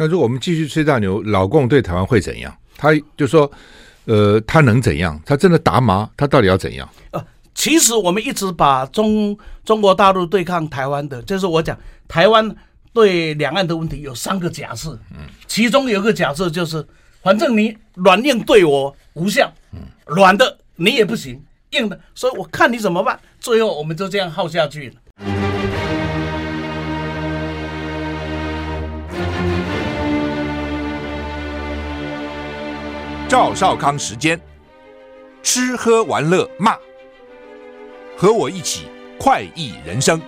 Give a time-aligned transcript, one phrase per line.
[0.00, 2.56] 那如果我们继续吹大牛，老共对台湾会怎样？
[2.76, 3.50] 他就说，
[4.04, 5.20] 呃，他能怎样？
[5.26, 6.08] 他真的打麻？
[6.16, 6.88] 他到底要怎样？
[7.10, 11.76] 呃，其实我们一直把中中国大陆对抗台湾的，就是我讲
[12.06, 12.54] 台湾
[12.92, 16.86] 对两岸的问题有三个假设，嗯，其中有一个假设就是，
[17.20, 23.18] 反正你软硬对我无效，嗯，软的你也不行，硬的，所以我看你怎么办。
[23.40, 25.47] 最后我们就这样耗下去了。
[33.28, 34.40] 赵少康时间，
[35.42, 36.74] 吃喝玩乐骂，
[38.16, 38.86] 和我一起
[39.18, 40.18] 快意人生。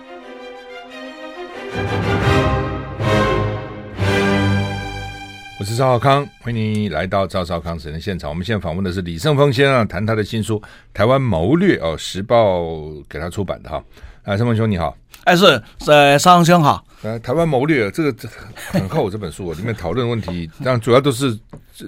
[5.59, 8.29] 我是赵少康，欢迎你来到赵少康时间现场。
[8.29, 10.59] 我们现在访问的是李胜峰先生，谈他的新书
[10.93, 12.63] 《台湾谋略》哦，时报
[13.09, 13.83] 给他出版的哈。
[14.25, 14.95] 哎，圣峰兄你好。
[15.23, 16.85] 哎，是，呃，少康兄好。
[17.01, 21.35] 呃，台湾谋略这个很厚，这本书里面讨论问题，但主要都是
[21.73, 21.85] 这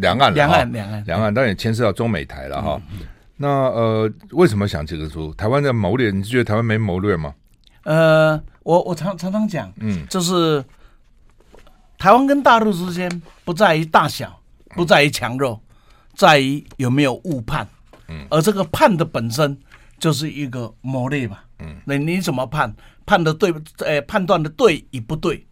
[0.00, 2.80] 两岸，两岸，两岸，两岸，当然也牵涉到中美台了哈。
[3.36, 5.34] 那呃，为什么想这个书？
[5.34, 7.34] 台湾的谋略，你是觉得台湾没谋略吗？
[7.82, 10.64] 呃，我我常常常讲，嗯，就是
[11.98, 14.40] 台湾跟大陆之间不在于大小，
[14.70, 15.60] 不在于强弱，
[16.14, 17.66] 在于有没有误判。
[18.08, 19.58] 嗯，而这个判的本身
[19.98, 21.44] 就是一个谋略吧。
[21.58, 22.74] 嗯，那你怎么判？
[23.06, 25.46] 判的对，呃，判断的对与不对，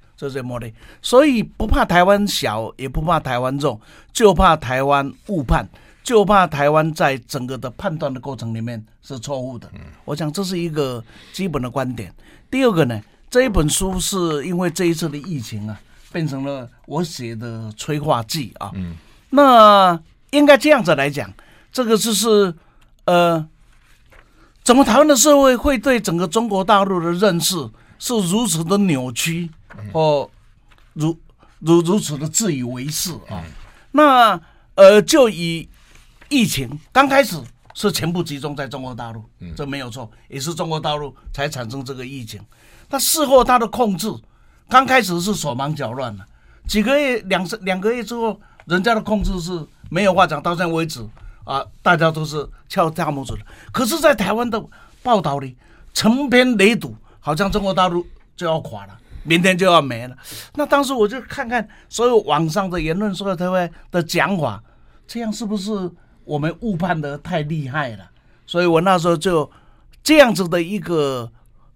[1.00, 3.80] 所以不怕台湾小，也不怕台湾重，
[4.12, 5.68] 就怕台湾误判，
[6.02, 9.70] 就怕台湾在整个的判断的过程里面是错误的。
[10.04, 12.14] 我想这是一个基本的观点。
[12.50, 13.00] 第二个呢，
[13.30, 15.80] 这一本书是因为这一次的疫情啊，
[16.12, 18.70] 变成了我写的催化剂啊。
[18.74, 18.96] 嗯，
[19.30, 20.00] 那
[20.30, 21.32] 应该这样子来讲，
[21.72, 22.54] 这个就是
[23.06, 23.46] 呃。
[24.64, 27.56] 怎么台湾的社会会对整个中国大陆的认识
[27.98, 29.50] 是如此的扭曲，
[29.92, 30.30] 或
[30.92, 31.18] 如
[31.58, 33.42] 如如此的自以为是啊？
[33.92, 34.40] 那
[34.74, 35.68] 呃，就以
[36.28, 37.40] 疫情刚开始
[37.74, 39.24] 是全部集中在中国大陆，
[39.56, 42.40] 这没有错，也是中国大陆才产生这个疫情。
[42.88, 44.12] 但事后它的控制
[44.68, 46.24] 刚开始是手忙脚乱的，
[46.66, 51.06] 几个月两两个月之后，人家的控制是没有话讲，到现在为止。
[51.44, 53.40] 啊，大家都是翘大拇指的。
[53.72, 54.64] 可是，在台湾的
[55.02, 55.56] 报道里，
[55.92, 58.06] 成篇累牍，好像中国大陆
[58.36, 60.16] 就要垮了，明天就要没了。
[60.54, 64.62] 那当时我就看看所有网上的言论，所有台湾的讲法，
[65.06, 65.90] 这样是不是
[66.24, 68.10] 我们误判的太厉害了？
[68.46, 69.50] 所以我那时候就
[70.02, 71.30] 这样子的一个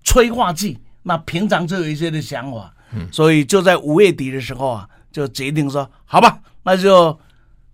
[0.05, 0.79] 催化剂。
[1.09, 7.17] 那平常就有一些的想法，嗯，所以就在五月底的时候啊，就决定说，好吧，那就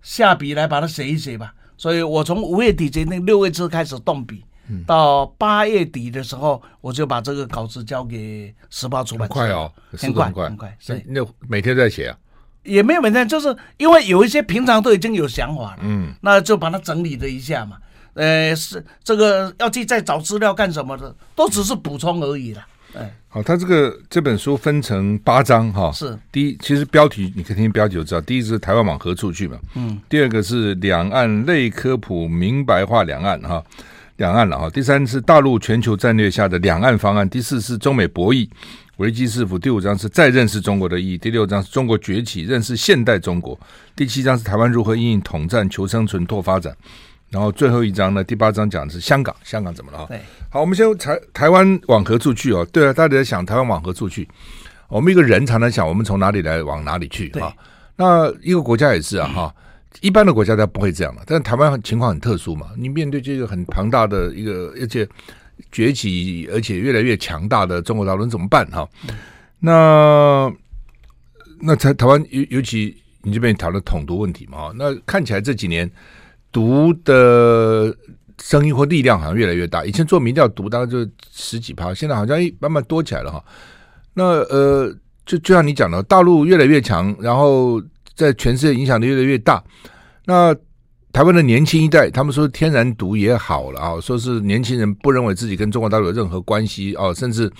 [0.02, 1.54] 下笔来把它写一写吧。
[1.78, 4.44] 所以我从五月底决定六月初开始动笔，
[4.86, 9.34] 到八月底的时候，我就把这个稿子交给时报出版社。
[9.34, 10.76] 很快哦，很快，很快。
[10.78, 12.16] 是那每天在写啊？
[12.64, 17.76] 也没有每天，就是因为有一些平常都已经有想法了，嗯，那就把它整理了一下嘛。
[18.14, 22.64] 呃，是这个要去再找资料干什么的，都只是补充而已了。
[22.94, 33.64] 哎，好，他这个这本书分成八章哈，是第一，其实标题你可以听标题就知道，第一是台湾往何处去嘛，嗯，第二个是两岸类科普明白化两岸哈，
[34.22, 38.48] 两岸了哈，第三是大陆全球战略下的两岸方案，第四是中美博弈
[38.98, 43.58] 危机四伏，第五章是再认识中国的意义，第六章是中国崛起认识现代中国，
[43.96, 46.72] 第七章是台湾如何应应统战求生存拓发展。
[47.30, 50.06] 然后最后一章呢，第八章讲的是香港，香港怎么了？
[50.06, 52.64] 对，好，我们先台台湾往何处去哦？
[52.70, 54.28] 对啊，大家在想台湾往何处去？
[54.86, 57.52] 我们一个人常常想，我们从哪里来往哪里去啊？
[57.96, 59.54] 那一个国家也是啊，哈，
[60.00, 65.06] 一般的国家它不会这样的，但是台湾情况很特殊嘛，你面对这个很庞大的一个而且
[65.70, 68.88] 崛起而且越来越强大的中国大陆怎么办哈？
[69.60, 70.52] 那
[71.60, 75.90] 那台台湾尤尤其你这边讨论统独问题嘛，那看起来这几年。
[76.54, 77.96] 独的
[78.38, 79.86] 声音或力量好像越来越大。
[79.86, 80.98] 以前做民调独大概就
[81.30, 83.42] 十几趴，现在好像一慢慢多起来了哈。
[84.12, 84.94] 那呃，
[85.24, 87.82] 就就像你讲的，大陆越来越强，然后
[88.14, 89.62] 在全世界影响力越来越大。
[90.24, 90.54] 那
[91.12, 97.52] 台湾的年轻一代，他们说天然独也好了啊，说是年轻人不认为自己跟中国大陆有任何关系哦，甚至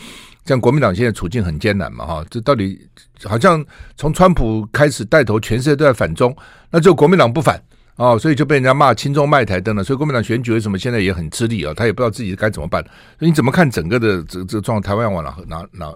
[0.47, 2.25] 像国民党现在处境很艰难嘛哈。
[2.31, 2.81] 这到底
[3.25, 3.63] 好像
[3.97, 6.35] 从川普开始带头，全世界都在反中，
[6.71, 7.63] 那就国民党不反。
[7.97, 9.85] 哦，所以就被人家骂亲中卖台灯了。
[9.85, 11.75] 所以国民党选举为什么现在也很吃力啊？
[11.77, 12.83] 他也不知道自己该怎么办。
[13.19, 14.83] 所以你怎么看整个的这这状况？
[14.83, 15.95] 台湾往哪哪哪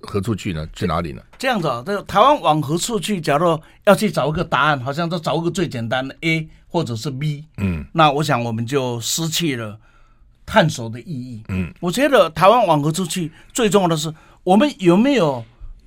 [0.00, 0.66] 何处去呢？
[0.72, 1.22] 去哪里呢？
[1.38, 3.20] 这样子啊，这个台湾往何处去？
[3.20, 7.44] 假如要去找一个答案，好像都找一个最简单的 A 或者是 B。
[7.58, 9.78] 嗯，那我想我们就失去了
[10.46, 11.42] 探索的意义。
[11.48, 14.12] 嗯，我觉得台湾往何处去最重要的是
[14.44, 15.44] 我们有没有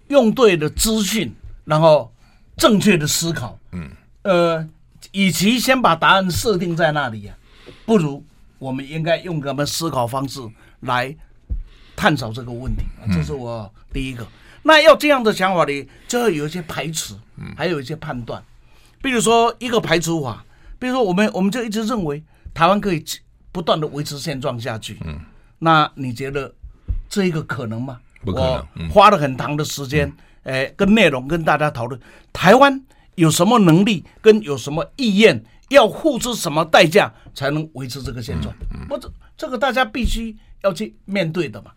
[0.09, 1.33] 用对的资讯，
[1.63, 2.13] 然后
[2.57, 3.57] 正确的思考。
[3.71, 3.89] 嗯，
[4.23, 4.67] 呃，
[5.13, 8.23] 与其先把答案设定在那里呀、啊，不如
[8.59, 10.39] 我们应该用我们思考方式
[10.81, 11.15] 来
[12.05, 12.83] 探讨这个问题。
[13.11, 14.23] 这是我第一个。
[14.23, 14.27] 嗯、
[14.61, 17.15] 那要这样的想法呢，就要有一些排斥，
[17.57, 18.43] 还有一些判断。
[19.01, 20.45] 比如说一个排除法，
[20.77, 22.23] 比如说我们我们就一直认为
[22.53, 23.03] 台湾可以
[23.51, 24.99] 不断的维持现状下去。
[25.03, 25.19] 嗯，
[25.57, 26.53] 那你觉得
[27.09, 27.99] 这一个可能吗？
[28.23, 28.39] 不可
[28.75, 28.87] 能。
[28.87, 30.13] 我花了很长的时间，
[30.75, 31.99] 跟内容跟大家讨论，
[32.31, 32.79] 台湾
[33.15, 38.53] 有什么能力跟有什么意愿，要付出什么代价才能维持这个现状？
[38.87, 41.71] 不、嗯，这、嗯、这个大家必须要去面对的嘛。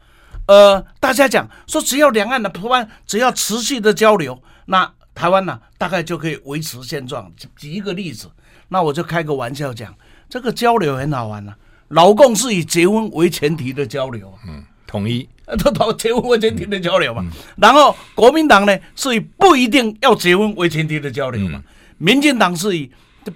[0.49, 4.93] 呃，大家讲说，只要两岸的台湾只要持续的交流，那。
[5.15, 7.29] 台湾呢、啊，大概就可以维持现状。
[7.57, 8.31] 举一个例子，
[8.69, 9.93] 那我就开个玩笑讲，
[10.29, 11.59] 这个交流很好玩呐、啊。
[11.89, 17.21] 老共是以结婚为前提的交流，嗯，统一，都统结婚为前提的交流嘛。
[17.25, 21.59] 嗯、然后国民党呢是以不一定要结婚为前提的交流嘛。
[21.59, 21.65] 嗯、
[21.99, 22.89] 民进党是以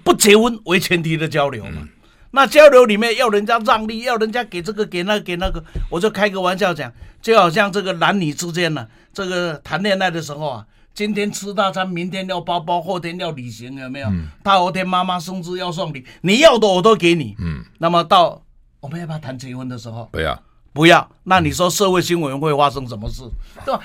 [0.05, 1.85] 不结婚为前提的交流嘛。
[2.33, 6.91] 嗯、那交流里面要人家让利，要人家给这个给那个给那个，我就开个玩笑讲，
[7.21, 10.65] 就好像这个男女之间呢、啊，这个谈恋爱的时候啊。
[10.95, 14.07] 今天吃大餐，明天要包包，后天要旅行，有没有？
[14.09, 17.35] 嗯、大后天妈妈生日要送礼，你要的我都给你。
[17.39, 18.39] 嗯，那么到
[18.79, 20.07] 我们要不要谈结婚的时候？
[20.11, 20.39] 不要，
[20.71, 21.09] 不要。
[21.23, 23.23] 那你说社会新闻会发生什么事？
[23.23, 23.81] 嗯、对吧？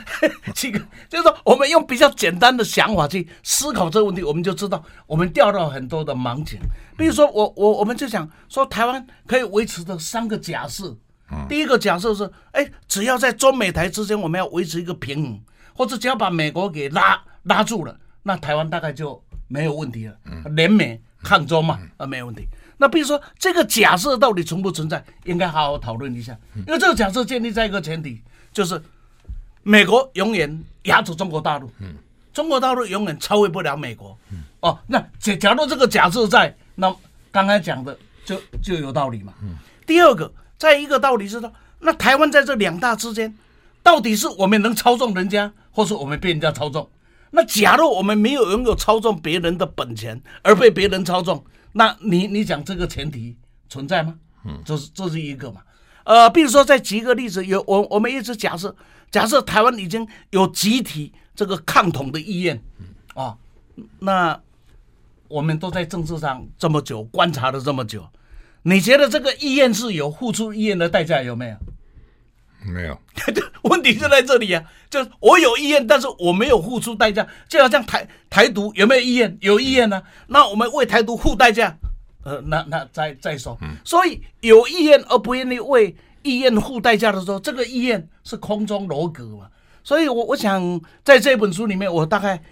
[0.55, 0.79] 这个
[1.09, 6.61] 就是说，我们用比较简单的想法去思考这个问题，我们就知道我们掉到很多的盲点。
[6.99, 10.95] 比如说我，我我我们就想说，台湾可以维持的三个假设。
[11.31, 15.41] 嗯、第一个假设是，哎，只要在中美台之间，我们要维持一个平衡。
[15.75, 20.17] 或者只要把美国给拉拉住了，那台湾大概就没有问题了。
[20.57, 22.49] 联美抗中嘛，啊，没有问题。
[22.79, 26.37] 那比如说这个假设到底存不存在，应该好好讨论一下。
[26.67, 28.21] 因为这个假设建立在一个前提，
[28.53, 28.83] 就是
[29.63, 31.71] 美国永远压住中国大陆，
[32.33, 34.19] 中国大陆永远超越不了美国。
[34.59, 36.95] 哦，那假假如这个假设在，那
[37.33, 39.35] 刚才讲的就就有道理嘛。
[39.43, 43.35] 嗯第二个，再一个道理是说，那台湾在这两大之间。
[43.83, 46.91] 到底是我们能操纵人家，或是我们被人家操纵？
[47.31, 51.43] 那假如我们没有拥有操纵别人的本钱，而被别人操纵，
[51.73, 53.35] 那你你讲这个前提
[53.71, 54.15] 存在吗？
[54.45, 55.63] 嗯，这是这是一个嘛。
[56.05, 58.77] 呃，比如说再举一个例子，有我我们一直假设，
[59.11, 62.63] 假设台湾已经有集体这个抗统的意愿，
[63.15, 63.35] 啊，
[64.01, 64.39] 那
[65.29, 68.07] 我们都在政治上这么久观察了这么久，
[68.63, 71.57] 你觉得这个意愿是有付出意愿的代价有没有？
[72.73, 72.99] 没有，
[73.63, 79.39] 问题就在这里呀、啊，就是我有意愿，但是我没有付出代价，就好像台台独有没有意愿？
[79.41, 81.79] 有意愿呢、啊，那我们为台独付代价，
[82.25, 83.57] 呃，那那再再说。
[83.63, 89.47] 嗯、所以有意愿而不愿意为意愿付代价的时候，这个意愿是空中楼阁嘛。
[89.85, 92.43] 所以我我想在这本书里面，我大概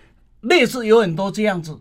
[0.43, 1.77] 类似有很多这样子，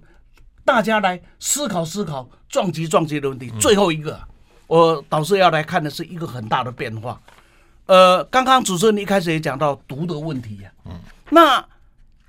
[0.65, 3.51] 大家来思考思考撞击撞击的问题。
[3.53, 4.19] 嗯、最后一个，
[4.67, 7.21] 我导师要来看的是一个很大的变化。
[7.85, 11.63] 呃，刚刚主持人一开始也讲到毒的问题呀、啊，嗯，那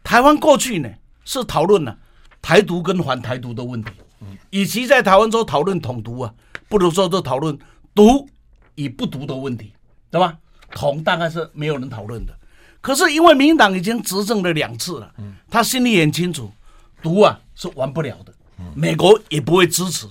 [0.04, 0.88] 台湾过去呢
[1.24, 1.96] 是讨论了
[2.42, 3.90] 台独跟反台独的问题，
[4.20, 6.34] 嗯，与其在台湾说讨论统独啊，
[6.68, 7.58] 不如说就讨论
[7.94, 8.28] 独
[8.74, 9.72] 与不独的问题，
[10.10, 10.36] 对吧？
[10.72, 12.36] 统大概是没有人讨论的，
[12.82, 16.52] 可是因为民进党已经执政了两次了，嗯，他心里很清楚，
[17.00, 20.06] 独啊是玩不了的，嗯，美国也不会支持，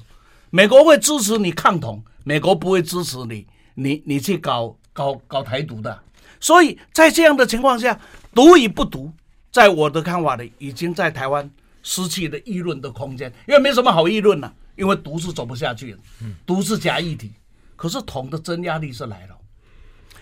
[0.50, 4.76] 美国会支持你抗统，美国不会支持你，你你去搞。
[4.96, 6.02] 搞搞台独的，
[6.40, 8.00] 所以在这样的情况下，
[8.34, 9.12] 独与不独，
[9.52, 11.52] 在我的看法里，已经在台湾
[11.84, 15.98] 失去了议论的空间，因为没什么好议论了，因为独是走不下去的，
[16.46, 17.34] 独是假议题，
[17.76, 19.36] 可是统的真压力是来了，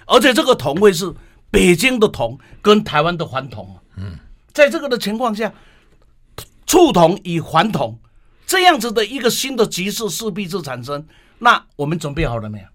[0.08, 1.13] 而且这个统会是
[1.51, 4.18] 北京的统跟台湾的反统，嗯，
[4.53, 5.53] 在这个的情况下，
[6.74, 8.00] 促统与反统
[8.48, 11.06] 这样子的一个新的局势势必是产生，
[11.38, 12.65] 那我们准备好了没有？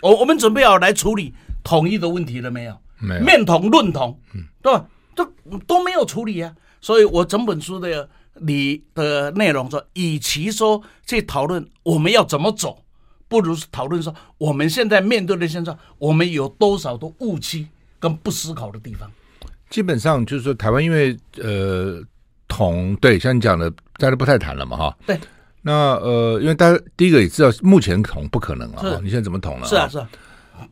[0.00, 2.74] 我我们准备好来处理统一的问题了没有？
[2.98, 3.20] 没有。
[3.20, 4.86] 面统论统，嗯，对吧？
[5.14, 5.30] 都
[5.66, 6.56] 都没有处理啊。
[6.80, 12.82] 所以我整本书的里的内容说，与其说去讨论我们要怎么走，
[13.28, 19.12] 不如讨论说我们现在面对的现状，我们有多少的误区跟不思考的地方。
[19.68, 22.02] 基本上就是说，台湾因为呃
[22.50, 24.96] 统对，像你讲的，大家都不太谈了嘛，哈。
[25.06, 25.18] 对。
[25.62, 29.66] 那呃，因为大家第一个也知道，目前统不可能啊，是你现在怎么统了？
[29.66, 30.08] 是啊，是啊。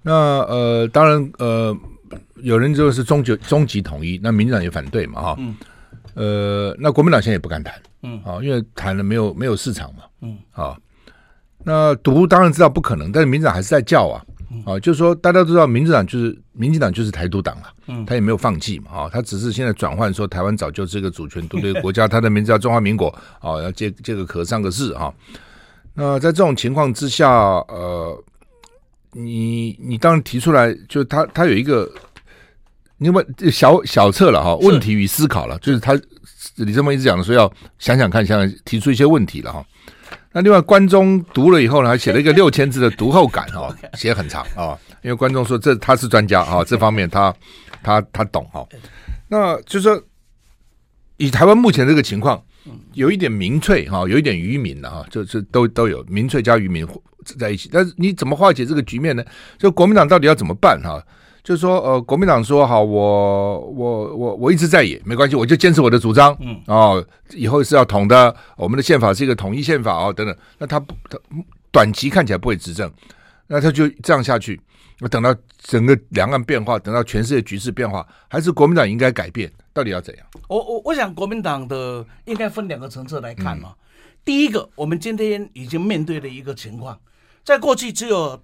[0.02, 1.75] 那呃，当然呃，
[2.42, 5.37] 有人就是终极终极统一，那民进党也反对嘛，哈。
[5.38, 5.56] 嗯。
[6.14, 10.76] 呃，那国民党现在也不敢谈，嗯，啊，因为谈了没有没有市场嘛，嗯，啊。
[11.64, 14.25] 那独当然知道不可能，但是民进党还是在叫啊，
[14.64, 23.09] 啊，就是说大家都知道，民进党就是民进党就是台独党了，嗯，他也没有放弃嘛，啊，他只是现在转换说台湾早就是一个主权独立国家，他的名字叫中华民国，
[23.40, 25.12] 啊，要借借个壳上个市哈。
[25.93, 28.25] 那在这种情况之下，呃，
[29.12, 31.90] 你你当然提出来，就他他有一个，
[32.97, 35.93] 你问小小测了哈，问题与思考了，就是他
[36.57, 39.62] 李正峰一直讲的说要想想看，想想提出一些问题了哈。
[40.33, 44.79] 那另外，关中读了以后呢，还写了一个 六千字的读后感哈，写很长啊。
[45.03, 47.35] 因为观众说这他是专家啊，这方面他
[47.83, 48.67] 他他懂哈。
[49.29, 50.03] 那就是说，
[51.17, 52.43] 以台湾目前这个情况，
[52.95, 56.87] 有一点民粹哈，有一点愚民的哈，就是都都有民粹加愚民
[57.38, 57.69] 在一起。
[57.73, 59.25] 但是你怎么化解这个局面呢？
[59.59, 61.03] 就国民党到底要怎么办哈？
[61.49, 70.37] 就是说，呃，国民党说好，我我我我一直在野，没关系，我就坚持我的主张，嗯，哦，以后是要统的，我们的宪法是一个统一宪法哦，等等。
[70.59, 71.19] 那他不，他
[71.71, 72.93] 短期看起来不会执政，
[73.47, 74.61] 那他就这样下去。
[74.99, 79.50] 那等到整个两岸变化，等到全世界局势变化，还是国民党应该改变？
[79.73, 80.26] 到底要怎样？
[80.49, 83.71] 我我我想，国民党的应该分两个层次来看嘛。
[83.71, 83.76] 嗯、
[84.23, 87.00] 第一个，我们今天已经面对的一个情况，
[87.43, 88.38] 在过去只有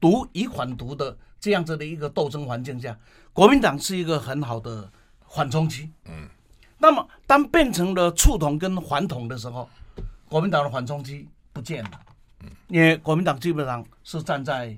[0.00, 1.18] 独以反独的。
[1.40, 2.96] 这样子的一个斗争环境下，
[3.32, 4.90] 国民党是一个很好的
[5.24, 5.88] 缓冲期。
[6.06, 6.28] 嗯，
[6.78, 9.68] 那么当变成了促统跟反统的时候，
[10.28, 11.90] 国民党的缓冲期不见了。
[12.42, 14.76] 嗯，因为国民党基本上是站在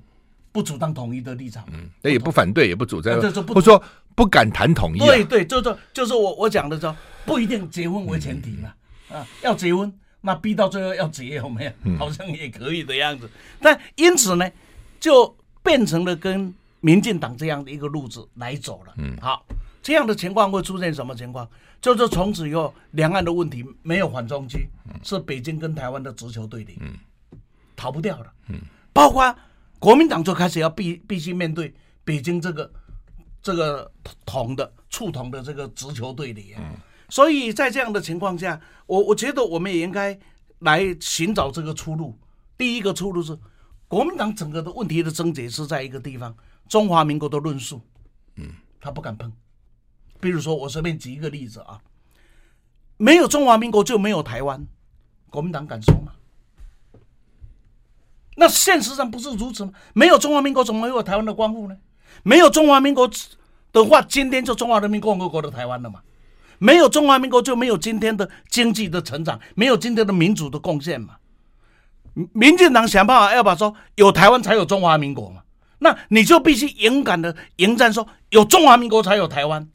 [0.51, 1.65] 不主张统一的立场。
[1.73, 3.81] 嗯，那也不反对，也不主张，或说
[4.13, 5.07] 不敢谈统一，啊。
[5.07, 8.71] 对对，就是就是我我讲的说，不一定结婚为前提嘛。
[9.09, 9.91] 嗯、啊，要结婚，
[10.21, 11.71] 那逼到最后要结有没有？
[11.85, 13.27] 嗯、好像也可以的样子。
[13.59, 14.47] 但因此呢，
[14.99, 15.35] 就。
[15.63, 18.93] 变成了跟民进党这样的一个路子来走了。
[18.97, 19.45] 嗯，好，
[19.83, 21.47] 这样的情况会出现什么情况？
[21.79, 24.67] 就是从此以后，两岸的问题没有缓冲区，
[25.03, 26.93] 是北京跟台湾的直球对垒，嗯，
[27.75, 28.33] 逃不掉了。
[28.49, 28.59] 嗯，
[28.93, 29.35] 包括
[29.79, 32.71] 国民党就开始要必必须面对北京这个
[33.41, 33.91] 这个
[34.25, 36.55] 同的触同的这个直球对垒。
[36.57, 36.75] 嗯，
[37.09, 40.17] 所以在这样的情况下，我我觉得我们也应该
[40.59, 42.17] 来寻找这个出路。
[42.57, 43.37] 第一个出路是。
[43.91, 46.33] 国民党整个的问题的症结是在一个地方，
[46.69, 47.81] 中华民国的论述，
[48.37, 49.29] 嗯，他不敢碰。
[50.21, 51.81] 比如说，我随便举一个例子啊，
[52.95, 54.65] 没有中华民国就没有台湾，
[55.29, 56.13] 国民党敢说吗？
[58.37, 59.73] 那现实上不是如此吗？
[59.91, 61.75] 没有中华民国，怎么会有台湾的光复呢？
[62.23, 63.11] 没有中华民国
[63.73, 66.01] 的话，今天就中华人民共和国的台湾了嘛？
[66.59, 71.17] 没有中华民国，就没有今天的经济的成长，没有今天的民主的贡献嘛？
[72.13, 75.41] 民进党想办法要把说有台湾才有中华民国嘛，
[75.79, 79.67] 那你就必须勇敢的迎战，说有中华民国才有台湾，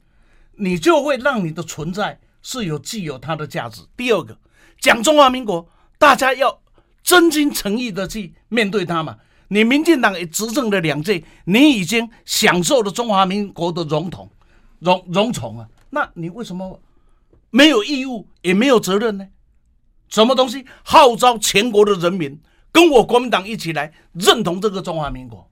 [0.57, 3.81] 你就会让你的存在是有具有它的价值。
[3.95, 4.37] 第二个，
[4.79, 5.67] 讲中华民国，
[5.97, 6.59] 大家要
[7.03, 9.17] 真心诚意的去面对它嘛。
[9.49, 14.29] 你民进党也执政了两届，你已经享受了中华民国的荣统、
[14.79, 16.79] 荣荣宠啊，那你为什么
[17.49, 19.25] 没有义务也没有责任呢？
[20.09, 22.39] 什么东西号召全国的人民
[22.71, 25.49] 跟我国民党一起来认同这个中华民国？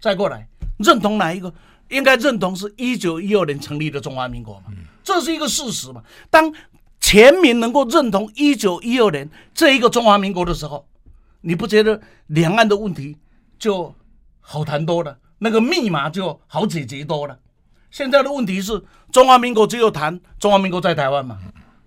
[0.00, 1.52] 再过来认同哪一个？
[1.88, 4.66] 应该认同是一九一二年成立的中华民国嘛？
[5.02, 6.02] 这是一个事实嘛？
[6.30, 6.52] 当
[7.00, 10.86] 全民能够认同一九一二年这一个中华民国的时候，
[11.40, 13.16] 你不觉得两岸的问题
[13.58, 13.92] 就
[14.38, 15.18] 好谈多了？
[15.38, 17.36] 那个密码就好解决多了？
[17.90, 21.40] 现在的问题是中华民国只有谈中华民国在台湾嘛？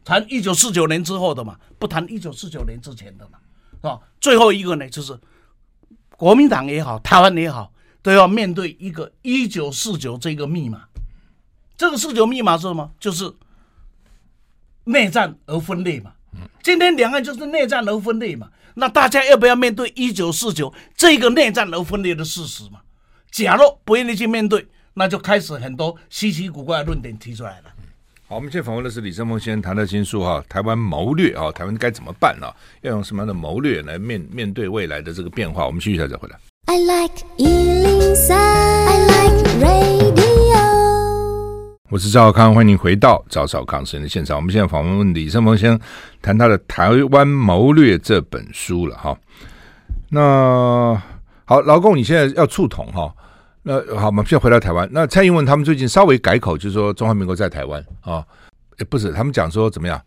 [0.03, 3.37] 谈一九四九年之后的嘛，不谈一九四九年之前的嘛，
[3.71, 3.99] 是吧？
[4.19, 5.17] 最后一个呢，就是
[6.17, 10.85] 国民党也好，台湾也好，都要面对一个一九四九这个密码。
[11.75, 12.91] 这个四九密码是什么？
[12.99, 13.33] 就是
[14.85, 16.13] 内战而分裂嘛。
[16.61, 18.49] 今天两岸就是内战而分裂嘛。
[18.75, 22.79] 那大家要不要面对一九四九这个内战而分裂的事实嘛？
[23.31, 27.72] 假如不愿意去面对，那就开始很多稀奇古怪的论点提出来了。
[28.33, 32.47] 好，我们现在访问的是李正峰先生谈的新书哈，台湾谋略啊，台湾该怎么办呢？
[32.81, 35.67] 要用什么样的谋略来面面对未来的这个变化？
[35.67, 36.39] 我们继续再回来。
[36.65, 40.17] I like 103, I like radio。
[41.91, 44.35] 我是赵少康，欢迎回到赵少康时间的现场。
[44.35, 45.79] 我们现在访问李正峰先生
[46.19, 49.15] 谈他的《台湾谋略》这本书了哈。
[50.09, 50.99] 那
[51.45, 53.13] 好，老共，你现在要触统哈。
[53.63, 54.87] 那好，我们现在回到台湾。
[54.91, 58.21] 那蔡英文他们最近稍微改口，就是说中华民国在台湾啊，
[58.77, 60.01] 诶，不是，他们讲说怎么样？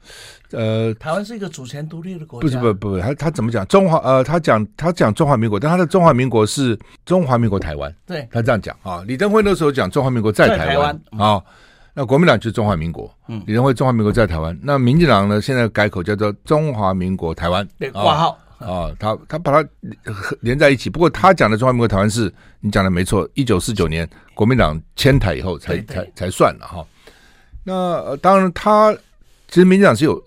[0.50, 2.42] 呃，台湾是一个主权独立的国家。
[2.42, 3.66] 不是，不不不，他他怎么讲？
[3.66, 7.92] 中华呃，他讲他讲中华民国，但他的中华民国是中华民国台湾。
[8.04, 9.02] 对，他这样讲啊。
[9.06, 11.42] 李登辉那时候讲中华民国在台湾啊，
[11.94, 13.10] 那国民党就是中华民国。
[13.28, 14.56] 嗯，李登辉中华民国在台湾。
[14.62, 15.40] 那民进党呢？
[15.40, 17.66] 现在改口叫做中华民国台湾。
[17.78, 19.68] 对，挂号啊，他他把它
[20.40, 20.88] 连在一起。
[20.88, 26.86] 不过他讲的中华民国台湾是你讲的没错，一九四九年国民党迁台以后才才才算了哈。
[27.64, 28.92] 那、呃、当然他
[29.48, 30.22] 其实民进党是有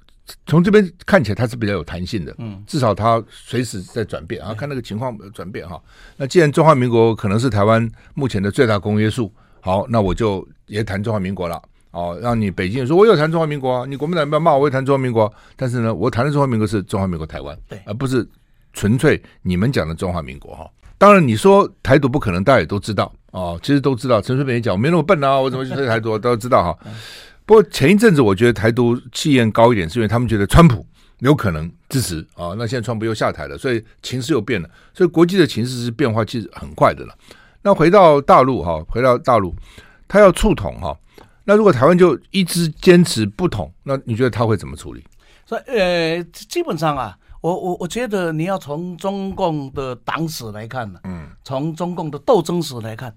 [0.46, 5.82] 从这边看起来他是比较有弹性的，嗯，至少他随时在转变啊，看那个情况转变哈。
[6.18, 11.62] 那既然中华民国可能是台湾目前的最大公约数，好，那我就也谈中华民国了。
[11.92, 15.32] 哦，让你北京人说我有谈中华民国啊，你国民党不要骂我，我也谈中华民国。
[15.56, 18.28] 但是呢，我谈的中华民国是中华民国台湾，对，而不是
[18.74, 20.70] 纯粹你们讲的中华民国哈。
[20.98, 24.22] 当然，你说台独不可能，大家也都知道哦，其实都知道。
[24.22, 26.20] 陈水扁也讲，我没那么笨啊，我怎么去台独？
[26.20, 26.78] 都知道哈。
[27.46, 30.86] 不过前一阵子，我觉得台独气焰高一点，是因为他们觉得川普
[31.20, 32.54] 有可能支持啊。
[32.58, 34.70] 那现在川普又下台了，所以情势又变了。
[34.94, 37.16] 所以国际的情势是变化其实很快的了。
[37.64, 39.56] 那回到大陆哈，回到大陆，
[40.08, 40.96] 他要促统哈。
[41.50, 45.04] 那如果台湾就一直坚持不统，那你觉得他会怎么处理？
[45.48, 53.12] 所以呃，基本上啊，我我我觉得你要从中共的党史来看呢，嗯，从中共的斗争史来看，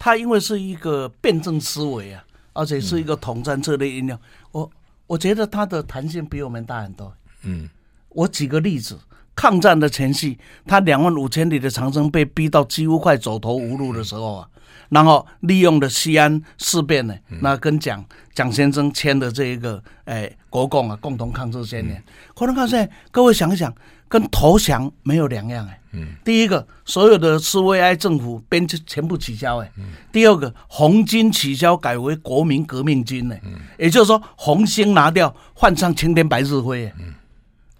[0.00, 2.24] 他因为是一个辩证思维啊，
[2.54, 4.18] 而且是一个统战策略应用，
[4.50, 4.68] 我
[5.06, 7.14] 我觉得他的弹性比我们大很多。
[7.44, 7.70] 嗯，
[8.08, 8.98] 我举个例子，
[9.36, 14.48] 抗战的前夕，他两万五千里的长征被逼到几乎快走投无路的时候啊。
[14.88, 22.02] 然后利用了西安事变呢，那跟蒋蒋先生签的这一个诶国共啊共同抗日宣言，
[22.34, 23.74] 共同抗日宣言，各位想一想，
[24.08, 25.80] 跟投降没有两样哎。
[25.92, 26.08] 嗯。
[26.24, 29.72] 第一个，所有的苏维埃政府编制全部取消哎。
[29.78, 29.84] 嗯。
[30.12, 33.36] 第二个，红军取消改为国民革命军呢。
[33.44, 33.52] 嗯。
[33.78, 36.92] 也就是说，红星拿掉，换上青天白日灰。
[36.98, 37.14] 嗯。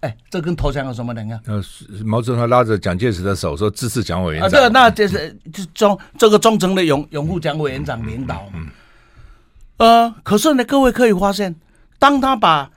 [0.01, 1.39] 哎，这跟投降有什么两样？
[1.47, 1.59] 呃，
[2.05, 4.47] 毛泽东他拉着蒋介石的手说支持蒋委员长。
[4.47, 8.47] 啊，对，那就是就忠这个忠诚的拥拥护蒋委员长领导。
[8.53, 8.67] 嗯。
[9.77, 11.55] 呃，可是呢，各位可以发现，
[11.97, 12.69] 当他把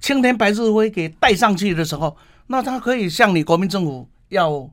[0.00, 2.14] 青天白日辉给带上去的时候，
[2.48, 4.68] 那他可以向你国民政府要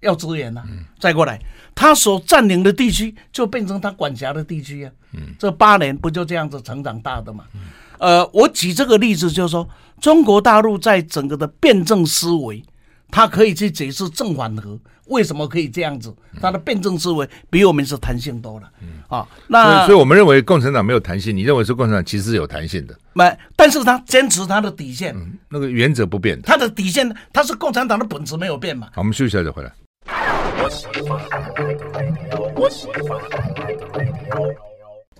[0.00, 0.62] 要支援了。
[0.66, 0.86] 嗯。
[0.98, 1.38] 再过来，
[1.74, 4.92] 他所占领的地区就变成他管辖的地区啊。
[5.12, 5.34] 嗯。
[5.38, 7.44] 这八年不就这样子成长大的嘛？
[7.54, 7.60] 嗯。
[8.02, 9.66] 呃，我举这个例子就是说。
[10.00, 12.60] 中国大陆在整个的辩证思维，
[13.08, 16.12] 它可以去解释正反合，为什么可以这样子？
[16.40, 18.68] 它的辩证思维比我们是弹性多了。
[18.80, 22.98] 嗯，啊，那所以，我们认为共产党没有弹性，你认为是共产党其实是有弹性的。
[23.12, 26.42] 没，但是他坚持他的底线，嗯，那个原则不变。
[26.42, 28.88] 他的底线，他是共产党的本质没有变嘛？
[28.92, 29.72] 好，我们休息一下再回来。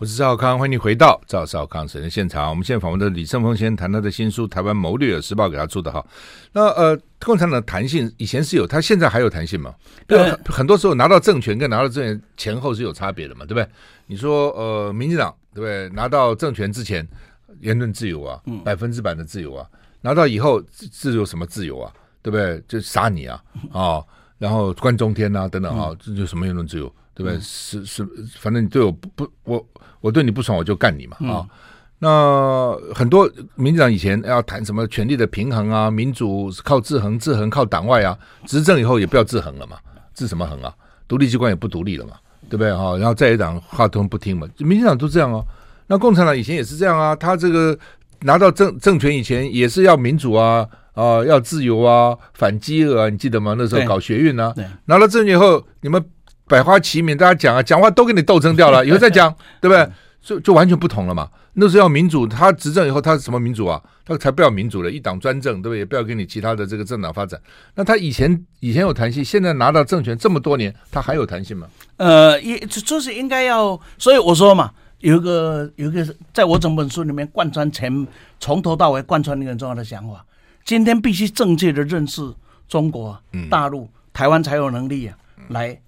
[0.02, 2.50] 我是赵少康，欢迎你回到赵少康时间现场。
[2.50, 6.04] 我们现在访问的李胜峰先生谈他的新书《台湾谋略》，时报给他出的哈。
[6.50, 9.72] 那呃，共产党的弹性以前是有，他现在还有弹性吗？
[10.08, 13.68] 对，很多时候拿到政权跟拿到政权前后是有差别的嘛，对不对？
[14.06, 15.88] 你说呃，民进党对不对？
[15.90, 17.06] 拿到政权之前
[17.60, 19.64] 言论自由啊，百分之百的自由啊，
[20.00, 22.60] 拿到以后自由什么自由啊，对不对？
[22.66, 24.06] 就杀你啊啊、哦，
[24.38, 26.92] 然后关中天啊等等啊，这就什么言论自由？
[27.14, 27.38] 对不对？
[27.40, 29.66] 是是，反正你对我不不，我
[30.00, 31.44] 我对你不爽，我就干你嘛啊！
[31.44, 31.48] 嗯、
[31.98, 38.18] 那很多民进党以前要谈什么权力的平衡啊，民主靠制衡，制衡靠党外啊。
[38.46, 39.76] 执政以后也不要制衡了嘛，
[40.14, 40.74] 制什么衡啊？
[41.06, 42.14] 独立机关也不独立了嘛，
[42.48, 42.96] 对不对啊？
[42.96, 45.44] 然后在野党话都不听嘛，民进党都这样哦。
[45.86, 47.78] 那共产党以前也是这样啊，他这个
[48.20, 53.54] 拿到政政权以前也是要民主啊啊、呃，要自由啊，反饥饿啊，你记得吗？
[53.58, 54.54] 那时候搞学运啊，
[54.86, 56.02] 拿到政权以后你们。
[56.52, 59.88] 百花齐鸣，大家讲啊，讲话都给你斗争掉了， 以后再讲，对不对？
[60.20, 61.30] 就就完全不同了嘛。
[61.54, 63.82] 那时候要民主，他执政以后，他是什么民主啊？
[64.04, 65.78] 他才不要民主了，一党专政，对不对？
[65.78, 67.40] 也不要给你其他的这个政党发展。
[67.74, 71.66] 那他以前以前有弹性，现在拿到政权这么多年，他还有弹性吗？
[71.96, 78.06] 呃，也就是应该要，所以我说嘛，有一个有一个，在我整本书里面贯穿前
[78.38, 80.24] 从头到尾贯穿一个很重要的想法：
[80.64, 82.22] 今天必须正确的认识
[82.68, 83.18] 中国
[83.50, 85.16] 大陆、嗯、台湾才有能力啊
[85.48, 85.80] 来。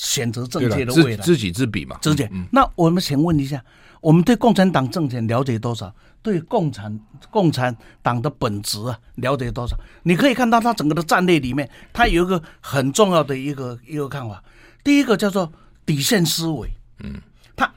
[0.00, 1.98] 选择正确的未来，知己知彼嘛。
[2.00, 2.26] 知己。
[2.50, 3.62] 那我们请问一下，
[4.00, 5.94] 我们对共产党政权了解多少？
[6.22, 6.98] 对共产
[7.30, 9.76] 共产党的本质啊，了解多少？
[10.02, 14.42] 你可以看到他整个的战略里面，他有一个很重要的一个一个看法。
[14.82, 15.52] 第一个叫做
[15.84, 16.70] 底线思维。
[17.04, 17.20] 嗯，
[17.54, 17.70] 他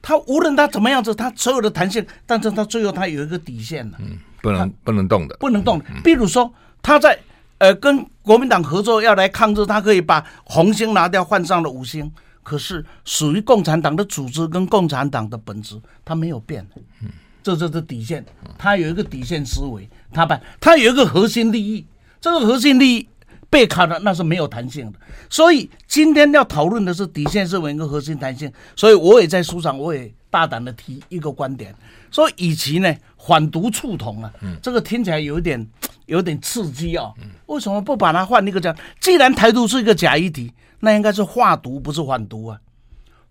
[0.00, 3.98] 他无论他怎么样子，他所有的弹性，但是他最后他有一个底线的。
[4.00, 5.84] 嗯，不能不能动的，不能动的。
[6.04, 7.18] 比如说他在。
[7.58, 12.10] 呃，跟国民党合作要来抗日，他可以把红星拿掉，换上了五星。
[12.42, 16.66] 可是属于共产党的组织跟共产党的本质，他没有变。
[17.02, 17.10] 嗯，
[17.42, 18.24] 这就是底线，
[18.56, 21.84] 他有一个底线思维，他把，他有一个核心利益，
[22.22, 23.08] 这个核心利益
[23.50, 24.98] 被卡了，那是没有弹性的。
[25.28, 28.50] 所以今天要讨论的是底线思维跟核心弹性。
[28.74, 31.74] 所以我也在书上，我也大胆的提一个观点，
[32.10, 35.66] 说以及呢反毒促统啊，这个听起来有点。
[36.08, 37.14] 有点刺激啊、哦。
[37.44, 38.74] 为什么不把它换一个讲？
[38.98, 42.58] 既然台独是一个假议题，那应该是化毒，不是反毒啊。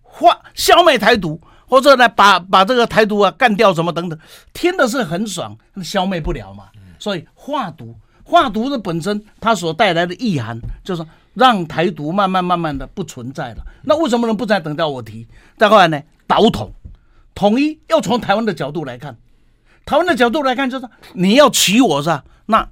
[0.00, 4.16] 化消灭台独，或者呢把把这个台独啊干掉什么等等，
[4.52, 6.66] 听的是很爽，消灭不了嘛。
[7.00, 13.66] 所以化毒，化毒的本身它所带来的意涵，就是让台独慢慢慢慢的不存在了。
[13.82, 14.60] 那为什么能不再？
[14.60, 15.26] 等到我提。
[15.56, 16.72] 再后来呢，倒统，
[17.38, 19.16] 统一要从台湾的角度来看。
[19.86, 22.24] 台湾的角度来看，就是你要娶我是吧？
[22.46, 22.68] 那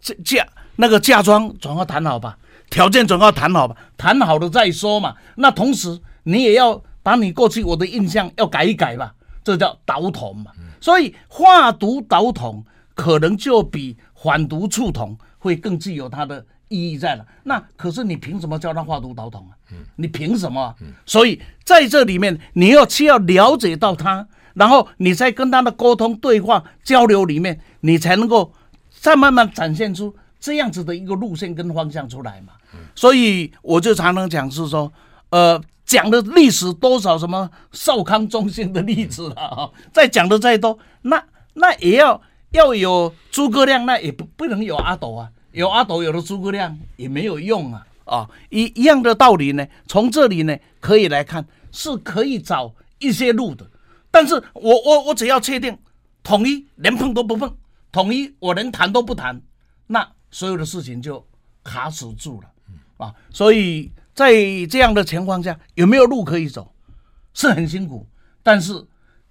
[0.00, 2.38] 这嫁那个嫁妆总要谈好吧，
[2.70, 5.16] 条件总要谈好吧，谈好了再说嘛。
[5.34, 10.50] 那同时你也要把你过去我的印象要改一改吧，这叫倒统嘛。
[10.80, 17.26] 所以化独倒统可能就比反独促统会更具有它的意义在了。
[17.44, 19.52] 那可是你凭什么叫他画图导统啊？
[19.96, 20.74] 你凭什么？
[21.04, 24.26] 所以在这里面你要需要了解到他。
[24.54, 28.54] 然后你在跟他的沟通、对话、交流里面，你才能够
[28.90, 32.54] 再慢慢展现出这样子的一个路线跟方向出来嘛。
[32.94, 34.90] 所以我就常常讲是说，
[35.28, 53.66] 呃，讲的历史多少什么少康中兴的例子了啊，再讲的再多，那那也要要有诸葛亮，那也不不能有阿斗啊，有阿斗有了诸葛亮也没有用啊啊，一一样的道理呢，从这里呢可以来看，是可以找一些路的。
[54.10, 55.76] 但是我我我只要确定
[56.22, 57.48] 统一，连碰都不碰；
[57.90, 59.40] 统一，我连谈都不谈，
[59.86, 61.26] 那所有的事情就
[61.64, 62.48] 卡死住了
[62.98, 63.14] 啊！
[63.30, 64.30] 所以在
[64.66, 66.70] 这样的情况下，有没有路可以走？
[67.32, 68.06] 是很辛苦，
[68.42, 68.86] 但是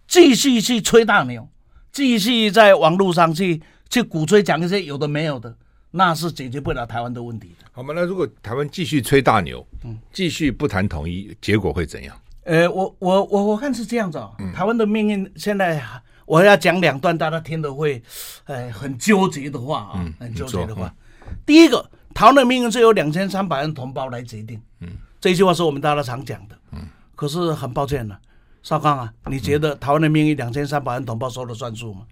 [0.07, 1.47] 继续去吹大牛，
[1.91, 5.55] 继续在网络上去去鼓吹讲一些有的没有的，
[5.95, 7.65] 那是解决不了台湾的问题的。
[7.71, 7.93] 好嘛？
[7.95, 12.13] 那如果台湾继续吹大牛，嗯，继续不谈统一，结果会怎样？
[12.43, 14.35] 呃，我我我我看是这样子哦。
[14.53, 15.81] 台湾的命运现在，
[16.25, 18.03] 我要讲两段，大家听得会，
[18.43, 20.93] 呃，很纠结的话啊，很纠结的话。
[21.45, 24.61] 第一个，台湾的命运是由两千三百万同胞来决定。
[24.81, 24.89] 嗯，
[25.21, 26.57] 这句话是我们大家常讲的。
[26.73, 28.19] 嗯，可是很抱歉了，
[28.61, 32.05] 少康啊，你觉得台湾的命运两千三百万同胞说了算数吗？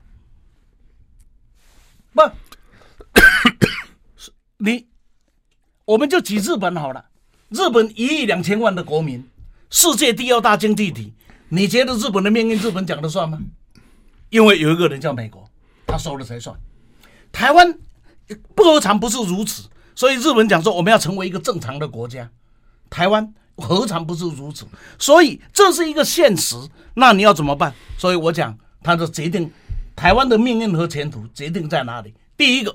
[2.13, 2.21] 不，
[4.65, 4.87] 你，
[5.83, 7.03] 我们就举日本好了，
[7.49, 9.21] 日本一亿两千万的国民。
[9.69, 11.11] 世界第二大经济体，
[11.49, 13.37] 你觉得日本的命运日本讲的算吗？
[14.29, 15.43] 因为有一个人叫美国，
[15.85, 16.57] 他说了才算。
[17.29, 17.77] 台湾
[18.55, 19.63] 不何尝不是如此？
[19.95, 22.29] 所以日本讲说我们要成为一个正常的国家，
[22.89, 24.65] 台湾何尝不是如此？
[24.97, 26.55] 所以这是一个现实。
[26.93, 27.73] 那你要怎么办？
[27.97, 29.51] 所以我讲，他的决定
[29.93, 32.13] 台湾的命运和前途决定在哪里？
[32.37, 32.73] 第一个，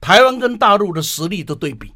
[0.00, 1.92] 台湾跟大陆的实力的对比。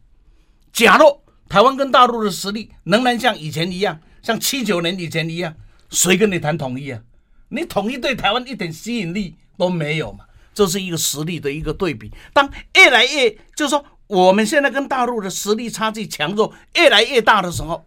[0.73, 4.01] 假若台湾跟大陆的实力仍然像以前一样。
[4.23, 5.55] 像七九年以前一样，
[5.89, 7.01] 谁跟你谈统一啊？
[7.49, 10.27] 你统一对台湾一点吸引力都没有嘛？
[10.53, 12.13] 这是一个实力的一个对比。
[12.35, 17.87] 当越来越就是说，我们现在跟大陆的实力差距强弱越来越大的时候，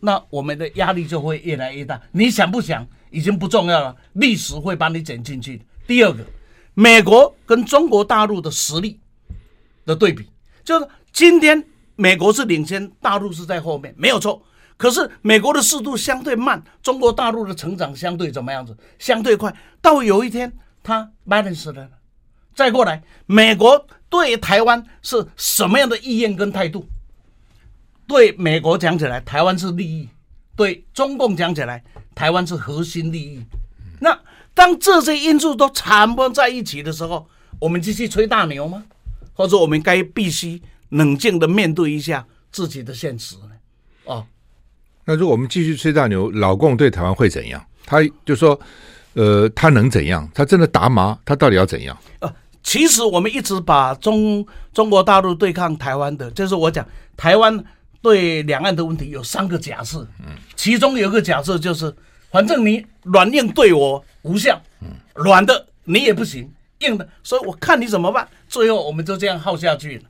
[0.00, 2.02] 那我们的压力就会越来越大。
[2.10, 5.62] 你想不想已经不重要了，历史会把你卷进去。
[5.86, 6.24] 第二个，
[6.74, 8.98] 美国跟中国大陆的实力
[9.86, 10.28] 的对比，
[10.62, 14.42] 就是今天美国是领先，大陆是在后面，没有错。
[14.76, 18.76] 可是美国的速度相对慢，中国大陆的成长相对怎么样子？
[18.98, 19.54] 相对快。
[19.80, 21.88] 到有一天，它 balance 了。
[22.54, 26.86] 再过来，美国对台湾是什么样的意愿跟态度？
[28.06, 30.08] 对美国讲起来，台湾是利益；
[30.54, 31.82] 对中共讲起来，
[32.14, 33.44] 台湾是核心利益。
[34.00, 34.18] 那
[34.52, 37.26] 当这些因素都缠绑在一起的时候，
[37.58, 38.84] 我们继续吹大牛吗？
[39.36, 43.50] 或者我们该必须冷静的面对一下自己的现实呢？
[44.06, 44.26] 哦。
[45.04, 47.64] 那如果我们继续吹大牛，老共对台湾会怎样？
[47.84, 48.58] 他就说，
[49.12, 50.28] 呃，他能怎样？
[50.34, 51.16] 他真的打麻？
[51.24, 51.96] 他到底要怎样？
[52.18, 56.84] 呃，其实我们一直把中中国大陆对抗台湾的，就是我讲
[57.16, 57.64] 台湾
[58.02, 61.94] 对两岸的问题有三个假设，嗯，其中有一个假设就是，
[62.32, 68.28] 反正你软硬对我无效，嗯，软的你也不行，硬的，所以我看你怎么办。
[68.48, 70.04] 最后我们就这样耗下去了。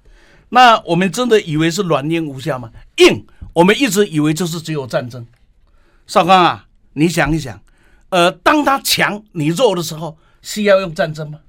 [0.48, 2.70] 那我们真的以为是软硬无效吗？
[2.96, 3.26] 硬。
[3.52, 5.26] 我们一直以为就是只有战争，
[6.06, 7.58] 少刚啊，你想一想，
[8.10, 11.40] 呃，当他强你弱的时候，需要用战争吗？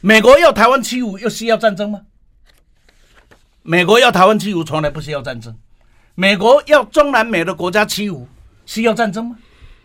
[0.00, 2.00] 美国要台湾欺侮，又需要战争吗？
[3.62, 5.56] 美国要台湾欺侮，从来不需要战争。
[6.16, 8.26] 美国要中南美的国家欺侮，
[8.66, 9.38] 需要战争吗？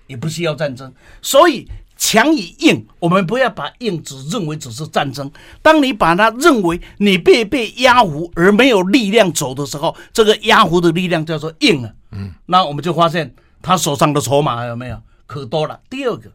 [0.07, 0.91] 也不需要战争。
[1.21, 1.69] 所以。
[1.97, 5.31] 强与硬，我们不要把硬只认为只是战争。
[5.61, 11.91] 当你把它认为你被被压服而没有力量走的时候，这个压服的力量叫做硬啊。
[12.11, 15.79] 嗯，那我们就发现他手上的筹码有没有可多了。
[15.89, 16.31] 第二个，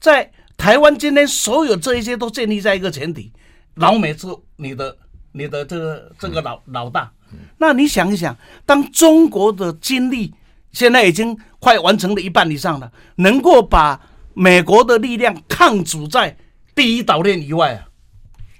[0.00, 3.32] 在台湾今天所有这一些都建立在一个前提：
[3.74, 4.96] 老美是你的
[5.32, 7.12] 你的这个这个老老大。
[7.58, 10.32] 那你想一想，当中国的经历
[10.72, 14.00] 现在已经快完成了一半以上了，能够把
[14.38, 16.36] 美国的力量抗阻在
[16.74, 17.88] 第一岛链以外啊，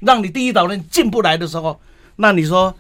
[0.01, 1.79] 让你第一岛链进不来的时候，
[2.17, 2.75] 那你说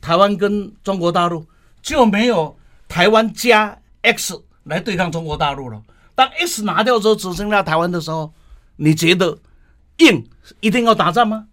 [0.00, 1.44] 台湾跟中国大陆
[1.82, 2.56] 就没有
[2.88, 5.82] 台湾加 X 来对抗中国大陆了。
[6.14, 8.32] 当 X 拿掉之后，只剩下台湾的时候，
[8.76, 9.36] 你觉得
[9.98, 10.26] 硬
[10.60, 11.48] 一定要打仗吗？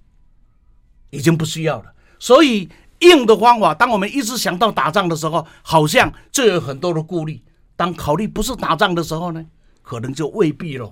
[1.10, 1.92] 已经不需要了。
[2.18, 2.70] 所以。
[3.00, 7.44] 硬的方法，当我们一直想到打仗的时候，好像就有很多的顾虑。
[7.76, 9.46] 当考虑不是打仗的时候呢，
[9.84, 10.92] 可能就未必了。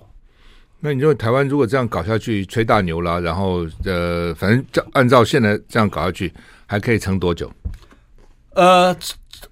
[0.79, 6.33] 那你认为台湾如果这样搞下去，吹大牛啦，然后呃，反正照按照现在这样搞下去，
[6.65, 7.51] 还可以撑多久？
[8.55, 8.95] 呃，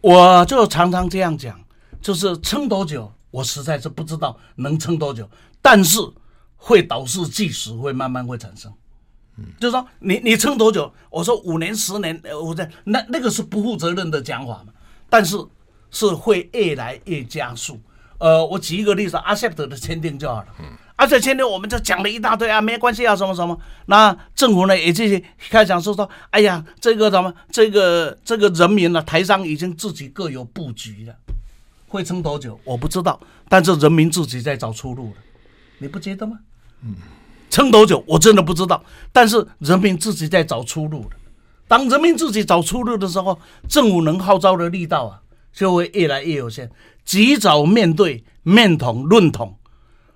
[0.02, 1.60] 我就常常这样讲，
[2.02, 5.30] 就是撑多久，我实在是不知道能撑多久，
[5.62, 5.99] 但是
[6.58, 8.71] 会导致即时会慢慢会产生。
[9.58, 10.91] 就是说，你你撑多久？
[11.10, 14.73] 我说五年、十年，我在那那个是不负责任的讲法嘛。
[15.10, 15.38] 但是
[15.91, 17.80] 是会越来越加速。
[18.19, 20.47] 呃，我举一个例子，RCEP 的签订就好了。
[20.60, 20.65] 嗯。
[20.97, 23.58] RCEP 签订，我们就讲了一大堆啊，没关系啊，什么什么。
[23.86, 31.15] 那政府呢也继续开始说说，哎呀，这个什么，这个这个人民呢、台商已经自己各有布局了。
[31.88, 32.60] 会撑多久？
[32.65, 33.19] 我不知道。
[33.47, 35.15] 但是人民自己在找出路了，
[35.79, 36.39] 你不觉得吗？
[36.84, 36.95] 嗯。
[37.49, 38.84] 撑多久，我真的不知道。
[39.12, 41.15] 但是人民自己在找出路的。
[41.67, 45.21] 当人民自己找出路的时候，政府能号召的力道啊，
[45.53, 46.69] 就会越来越有限。
[47.05, 49.57] 及早面对，面统论统，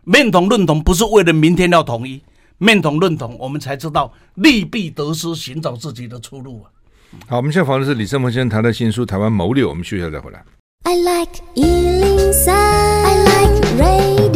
[0.04, 2.22] 面统论统不是为了明天要统一，
[2.58, 6.70] 面统论统，我们才知道利弊得失，寻找自己的出路啊。
[7.28, 10.44] 好，我们现在访的是李正峰先生谈的新书《台湾谋略》，我们休息一下再回来。
[10.84, 14.34] I like 103, I like radio。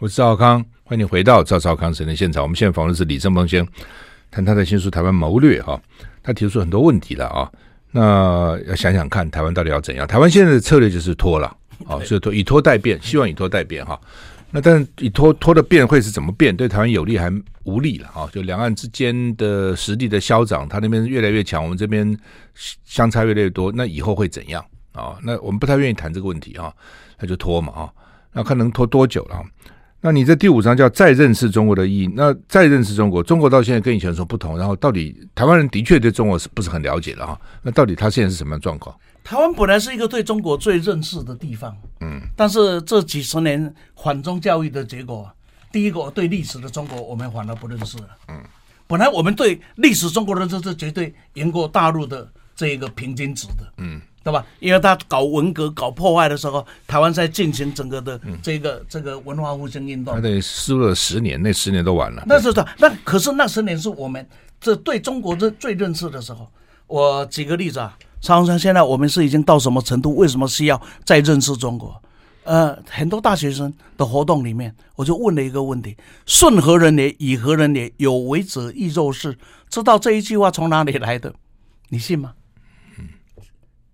[0.00, 0.64] 我是赵康。
[0.82, 2.42] 欢迎你回到赵少康时间的现场。
[2.42, 3.72] 我们现在访问的是李正邦先生，
[4.30, 5.80] 谈他的新书《台湾谋略》哈。
[6.22, 7.50] 他提出很多问题了啊。
[7.92, 10.06] 那要想想看，台湾到底要怎样？
[10.06, 11.46] 台湾现在的策略就是拖了，
[11.86, 14.00] 啊， 所以拖以拖待变， 希望以拖待变哈。
[14.52, 16.56] 那但是以拖拖的变会是怎么变？
[16.56, 17.32] 对台湾有利还
[17.64, 18.28] 无利了啊？
[18.32, 22.18] 就两岸之间的实力的消长，他那边越来越强，我们这边
[22.84, 25.16] 相差越来越多，那以后会怎样啊？
[25.22, 26.72] 那我们不太愿意谈这个问题啊，
[27.20, 27.90] 那就拖嘛啊。
[28.32, 29.40] 那看能拖多久了？
[30.02, 32.10] 那你这第五章叫再认识中国的意义。
[32.14, 34.56] 那再认识中国，中国到现在跟以前说不同。
[34.56, 37.40] 然后到底台湾人的确对中国是不是很了解了哈？
[37.62, 38.96] 那到底他现在是什么样状况？
[39.22, 45.30] 台湾本来是一个对中国最认识的地方，嗯，但是这几十年反中教育的结果，
[45.70, 48.40] 第一个对历史的中国我们反而不认识了，嗯，
[48.86, 54.00] 本来我们对历史中国的认识是绝对赢过大陆的这一个平均值的，嗯。
[54.22, 54.44] 对吧？
[54.58, 60.14] 因为他搞文革、搞破坏的时候，台湾在进行整个的这个、嗯、这个文化复兴运动。
[60.14, 62.22] 他得输了十年，那十年都完了。
[62.26, 64.26] 那是的，那可是那十年是我们
[64.60, 66.46] 这对中国的最认识的时候。
[66.86, 70.16] 我举个例子啊，常常现在我们是已经到什么程度？
[70.16, 72.02] 为什么需要再认识中国？
[72.42, 77.92] 呃，很多大学生的活动里面，我就问了一个问题：顺何人也，以何人也？
[77.98, 79.38] 有为者亦若是。
[79.68, 81.32] 知道这一句话从哪里来的？
[81.90, 82.32] 你信吗？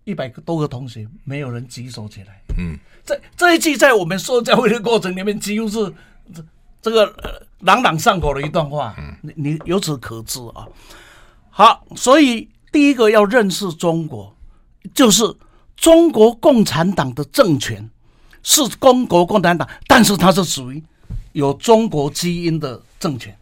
[0.07, 2.41] 一百个多个同学，没有人举手起来。
[2.57, 5.93] 嗯，这这一句在我们受教育的过程里面，几乎是
[6.33, 6.45] 这
[6.81, 8.95] 这个、呃、朗朗上口的一段话。
[8.99, 10.65] 嗯，你你由此可知啊。
[11.51, 14.33] 好，所以第一个要认识中国，
[14.95, 15.25] 就是
[15.75, 17.91] 中国共产党的政权
[18.45, 20.81] 是中国共产党，但是它是属于
[21.33, 23.37] 有中国基因的政权。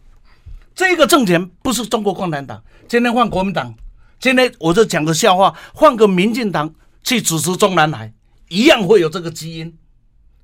[0.73, 3.71] 这个政权不是中国共产党，今天换国民党。
[4.19, 6.73] 今天我就讲个笑话，换个民进党
[7.03, 8.11] 去主持中南海，
[8.49, 9.77] 一样会有这个基因。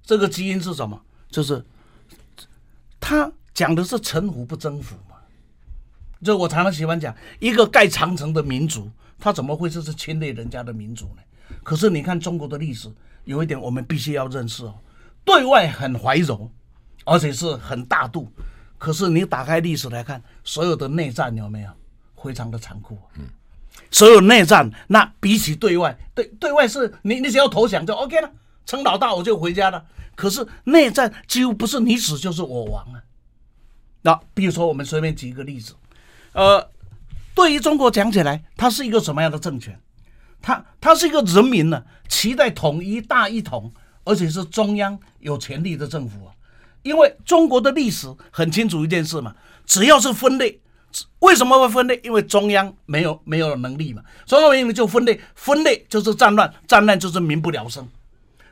[0.04, 1.02] 这个基因是什么？
[1.30, 1.64] 就是
[3.00, 5.16] 他讲的是臣服不征服嘛。
[6.24, 11.22] 就我常常喜欢讲，一个盖长城的民族，他怎么会是是侵略人家的民族呢？
[11.64, 12.92] 可是你看中国的历史，
[13.24, 14.76] 有一点我们必须要认识哦，
[15.24, 16.50] 对外很怀柔，
[17.06, 18.32] 而且是很大度。
[18.78, 21.72] 可是你打开历史来看，所有的内战有没有
[22.22, 22.98] 非常的残酷？
[23.16, 23.26] 嗯。
[23.90, 28.32] 所有内战，那比起对外，对对外是你你只要投降就 OK 了，
[28.66, 29.86] 称老大我就回家了。
[30.16, 33.04] 可是内战几乎不是你死就是我亡啊。
[34.04, 35.74] 那比如说我们随便举一个例子，
[36.34, 36.70] 呃，
[37.36, 39.80] 对于中国讲起来，它是一个什么样的政权？
[40.42, 46.34] 它它是一个人民呢、期待统一大一统，而且是中央有权力的政府啊。
[46.82, 50.60] 因为中国的历史很清楚一件事嘛，只要是分裂。
[51.20, 52.00] 为什么会分裂？
[52.04, 57.88] 因为中央没有没有能力嘛，所以我们就分裂，分裂就是战乱，战乱就是民不聊生。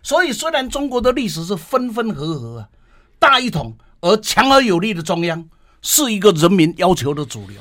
[0.01, 2.69] 所以虽然中国的历史是分分合合啊，
[3.19, 5.47] 大一统而强而有力的中央，
[5.81, 7.57] 是一个人民要求的主流，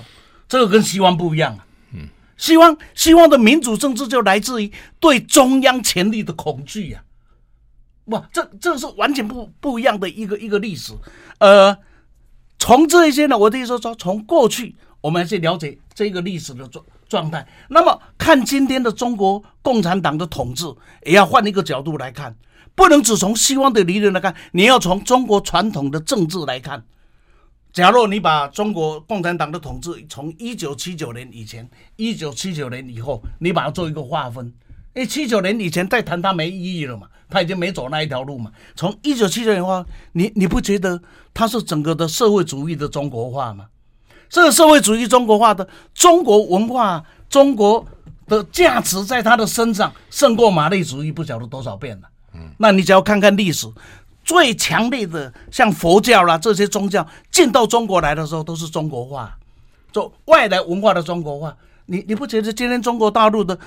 [0.49, 1.67] 这个跟西方不一样啊。
[1.93, 7.07] 嗯，西方西方的民主政治就来自于对中央权力的恐惧呀、啊。
[8.07, 10.95] 哇，这这是完全不不一样的一个一个历史。
[11.39, 11.77] 呃，
[12.59, 20.67] 从这一些呢，我的意思说，从过去我们去了解这个历史的状状态，那么看今天的中国共产党的统治，
[21.07, 22.37] 也要换一个角度来看，
[22.75, 26.85] 不能只从西方的理论来看，你要从中国传统的政治来看。
[27.73, 34.53] 假如你把中国共产党的统治从一九七九年以前、一九七九年以后，你把它做一个划分，
[34.95, 38.51] 因为七九年以前再谈它没意义了嘛，他已经没走那一条路嘛。
[38.75, 41.01] 从一九七九年的话，你你不觉得
[41.33, 43.67] 它是整个的社会主义的中国化吗？
[44.29, 47.87] 这个社会主义中国化的中国文化、中国
[48.27, 52.09] 的价值在它的身上胜过马列主义不晓得多少遍了。
[52.35, 53.67] 嗯，那你只要看看历史。
[54.25, 59.35] 最强烈的，像佛教啦这些宗教进到中国来的时候，都是中国化，
[59.91, 61.57] 就外来文化的中国化。
[61.87, 63.59] 你你不觉得今天中国大陆的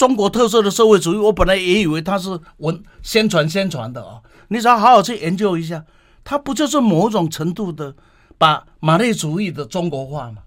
[0.00, 4.22] 中国特色的社会主义，我本来也以为它是文宣传宣传的哦。
[4.48, 5.84] 你只要好好去研究一下，
[6.24, 7.94] 它不就是某种程度的
[8.38, 10.38] 把马列主义的中国化吗？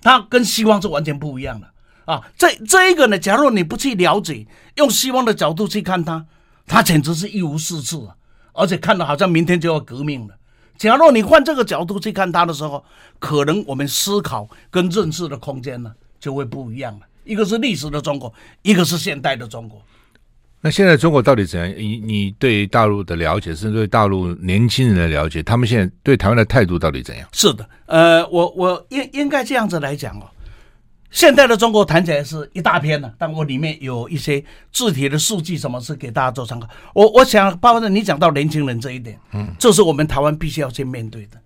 [0.00, 1.66] 它跟西方是完全不一样的
[2.04, 2.22] 啊。
[2.38, 6.24] 这这一个呢，假如你不去了解，用西方的角度去看它，
[6.68, 8.14] 它简直是一无是处啊。
[8.52, 10.36] 而且看的好像明天就要革命了。
[10.78, 12.84] 假如你换这个角度去看它的时候，
[13.18, 17.06] 可能我们思考跟认识的空间呢就会不一样了。
[17.24, 19.80] 一个是历史的中国，一个是现代的中国。
[20.62, 21.74] 那现在中国到底怎样？
[21.76, 27.26] 你你对大陆的了解，甚至对大陆年轻人的了解，他们现在对台湾的态度到底怎样？
[27.32, 30.28] 是的，呃，我我应应该这样子来讲哦。
[31.10, 36.68] 现代的中国谈起来是一大篇了，但我里面有一些具体的数据，什么是给大家做参考。
[36.94, 41.40] 我我想，包括你讲到年轻人这一点，嗯，这是我们台湾必须要去面对的。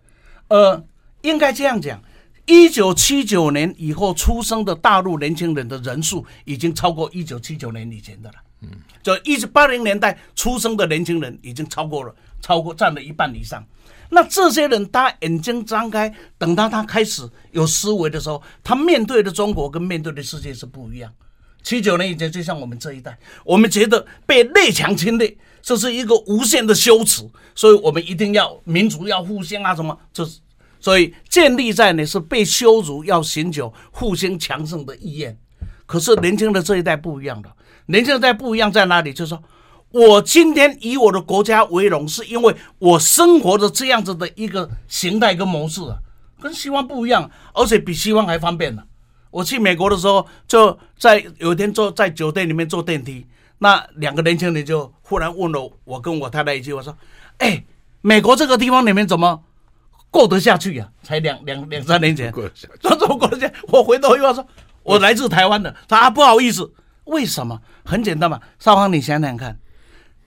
[0.48, 0.84] 呃，
[1.22, 2.02] 应该这样讲，
[2.46, 8.35] 一九七九年以后出生的大陆年轻人的人数已经超过一九七九年以前的了。
[8.61, 8.68] 嗯，
[9.02, 13.64] 就一九八零年代出生的年轻人已经超过了，超过占了一半以上。
[14.11, 21.12] 那这些人，他眼睛张开，等到他开始有思维的时候，他面对的中国跟面对的世界是不一样。
[21.62, 29.98] 七九年以前，就像我们这一代，我们觉得被列强侵略，这是一个无限的羞耻，所以我们一定要民族要复兴啊，什么？
[30.12, 30.38] 这是
[30.85, 35.35] 所以建立在你是被羞辱要寻求复兴强盛的意愿。
[35.87, 37.49] 可是年轻的这一代不一样的，
[37.87, 39.11] 年轻一代不一样在哪里？
[39.14, 39.42] 就是说。
[39.90, 45.94] 我今天以我的国家为荣，是因为我生活的这样子的一个形态跟模式啊，
[46.40, 48.83] 跟西方不一样，而且比西方还方便呢。
[49.31, 53.25] 我去美国的时候，就在有一天坐在酒店里面坐电梯，
[53.59, 56.99] 那两个年轻人就忽然问了我跟我太太一句，我说
[57.38, 57.64] ：“哎，
[58.01, 59.44] 美国这个地方你们怎么
[60.14, 60.88] 过得下去呀？
[61.03, 64.46] 才两两两三年前，过得下去，怎么过得下去？”我回头又要说
[64.85, 66.72] ：“我来自台湾的。”他啊，不好意思，
[67.07, 67.61] 为什么？
[67.85, 69.59] 很简单嘛，少芳，你想想看。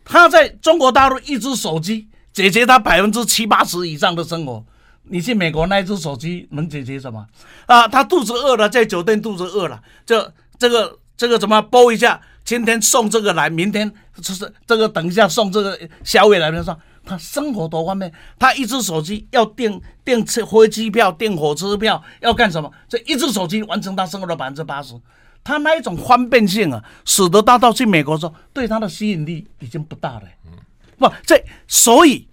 [0.03, 4.61] 他在中国大陆一只手机解决他百分之七八十以上的生活，
[5.03, 7.25] 你去美国那一只手机能解决什么？
[7.67, 12.19] 啊，他肚子饿了，在酒店肚子饿了，就这个这个怎么拨一下？
[12.43, 13.89] 今天送这个来，明天
[14.21, 22.69] 就是这个等一下送这个宵夜来，他说他生活多方便，他一只手机要订订车飞机票、订火车票，要干什么？
[22.89, 24.93] 这一只手机完成他生活的百分之八十。
[25.43, 30.23] 他那一种方便性啊，使得他到去美国之后，对他的吸引力已经不大了。
[30.45, 30.51] 嗯
[30.99, 32.27] 不，这所以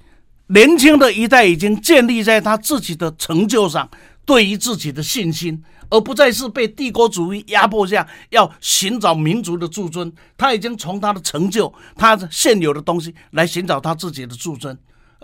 [0.49, 3.89] 年轻的一代已经建立在他自己的成就上，
[4.25, 10.13] 对于自己的信心，而不再是被帝国主义压迫下要寻找民族的自尊。
[10.37, 14.77] 他已经从他的成就、他现有的东西来寻找他自己的自尊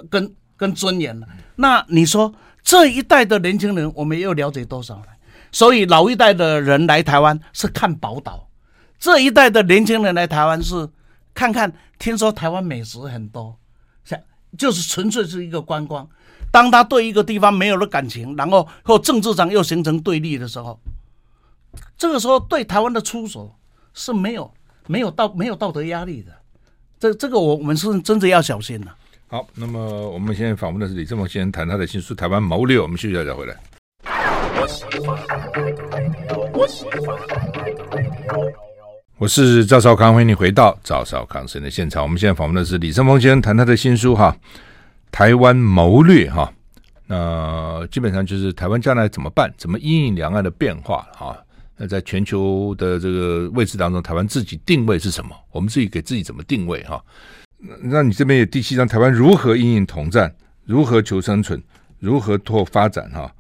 [0.09, 1.27] 跟跟尊严了。
[1.57, 5.05] 那你说这一代的年轻人，我们又了解多少呢？
[5.53, 8.49] 所以老一代的人来台湾是看宝岛，
[8.99, 10.88] 这一代的年轻人来台湾是
[11.35, 13.59] 看看，听说台湾美食很多，
[14.05, 14.18] 像
[14.57, 16.09] 就是纯粹是一个观光。
[16.51, 20.79] 当他对一个地方没有了感情，然后或政治上又形成对立的时候，
[21.97, 23.55] 这个时候对台湾的出手
[23.95, 24.53] 是没有
[24.87, 26.33] 没有道没有道德压力的。
[26.99, 28.95] 这这个我我们是真的要小心了。
[29.29, 33.57] 好，那么我们现在访问的是李正峰先生，谈他的新书《台湾谋略》，我们休息一下再回来。
[39.16, 42.03] 我是赵少康，欢迎你回到赵少康生的现场。
[42.03, 44.37] 我们现在访问的是李正峰先生，谈他的新书哈，
[45.11, 46.53] 《台湾谋略》哈。
[47.07, 51.37] 那基本上就是台湾将来怎么办，怎么因应两岸的变化哈。
[51.77, 55.35] 那在全球的这个位置当中，台湾自己定位是什么？
[55.51, 57.03] 我们自己给自己怎么定位哈？
[57.83, 60.33] 那你这边有第七章，台湾如何因应统战，
[60.65, 61.61] 如何求生存？
[61.99, 63.31] 如何拓发展哈？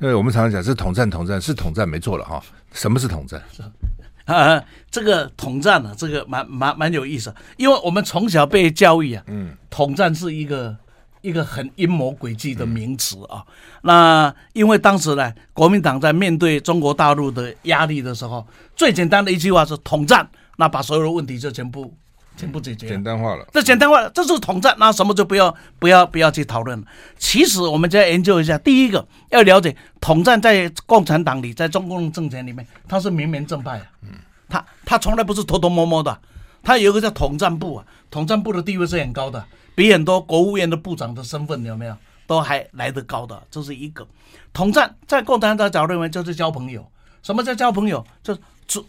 [0.00, 2.42] 因为我们常常讲是统战，统战是统战没错了哈。
[2.72, 3.42] 什么是统战？
[4.24, 10.76] 啊，这个统战呢、啊，这个蛮蛮蛮有意思，因为我们从小被教育啊，嗯，统战是一个
[11.20, 13.44] 一个很阴谋诡计的名词啊。
[13.46, 13.52] 嗯、
[13.82, 21.94] 那因为当时呢，国民党在面对中国大陆的压力的时候，最简单的一句话是统战，那把所有的问题就全部
[22.36, 23.46] 全部解决，简单化了。
[23.52, 26.86] 这简单化了，这是统战，那什么就不要不要不要去讨论了。
[27.18, 33.84] 其实我们再研究一下，第一个要了解统战在共产党里，在中共政权里面，它是明明正派啊。
[34.02, 34.10] 嗯。
[34.52, 36.18] 他他从来不是偷偷摸摸的，
[36.62, 39.44] 他有一个叫统战部啊，统战部的地位是很高的，
[39.74, 41.96] 比很多国务院的部长的身份有没有
[42.26, 44.06] 都还来得高的，这是一个。
[44.52, 46.86] 统战在共产党角度认为就是交朋友，
[47.22, 48.04] 什么叫交朋友？
[48.22, 48.84] 就是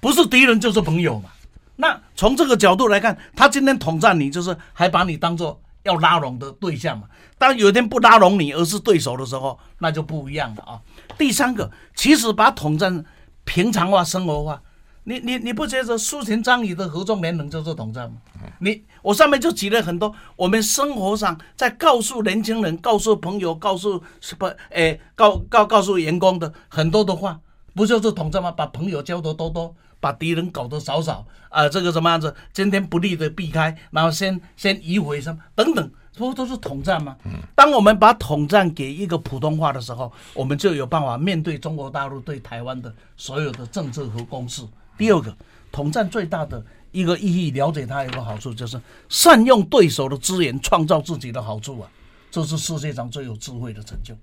[0.00, 1.30] 不是敌人就是朋友嘛。
[1.76, 7.06] 那从这个角度来看，他今天统战你，就是还把你当做要拉拢的对象嘛。
[7.38, 10.80] 当有一天不拉拢你，而是对手的时候，那就不一样了啊。
[11.16, 13.04] 第三个，其实把统战
[13.44, 14.60] 平常化、生活化。
[15.04, 18.18] 你你你不觉得苏秦张仪的合纵连横就是统战吗？
[18.60, 27.40] 你我上面就举了很多我们生活上在告诉年轻人、告诉朋友、告诉什么诶告告告诉员工的很多的话，
[27.74, 28.52] 不就是统战吗？
[28.52, 32.32] 把朋友交得多多，把敌人搞得少少啊，这个什么样子？
[32.52, 37.16] 今天不利的避开，然后先先迂回什么等等，不都是统战吗？
[37.56, 44.62] 当我们把统战给一个普通话的时候，我们就有办法面对中国大陆对台湾的所有的政策和攻势。
[45.02, 45.36] 第二个，
[45.72, 51.90] 统战最大的一个意义，了解它有个好处，就是善用对手的资源，创造自己的好处啊！
[52.30, 54.14] 这是世界上最有智慧的成就。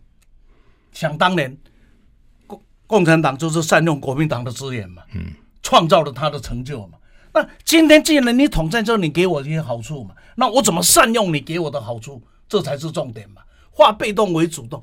[0.94, 1.58] 想当年，
[2.48, 6.98] 共共产党就是善用国民党的资源嘛，嗯，创造了他的成就嘛。
[7.34, 12.24] 那今天既然你统战之后，你给我一些好处嘛，那我怎么善用你给我的好处？
[12.48, 13.42] 这才是重点嘛。
[13.70, 14.82] 化被动为主动，